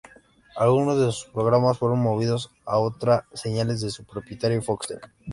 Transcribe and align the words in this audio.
Algunos 0.55 0.97
de 0.99 1.11
sus 1.11 1.25
programas 1.25 1.77
fueron 1.77 1.99
movidos 2.01 2.49
a 2.65 2.79
otras 2.79 3.23
señales 3.35 3.81
de 3.81 3.91
su 3.91 4.03
propietario, 4.03 4.59
Foxtel. 4.59 4.99